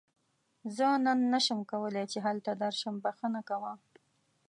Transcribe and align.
زه 0.75 0.87
نن 1.05 1.19
نشم 1.33 1.59
کولی 1.71 2.05
چې 2.11 2.17
هلته 2.25 2.51
درشم، 2.61 2.95
بښنه 3.03 3.41
کوه. 3.49 3.73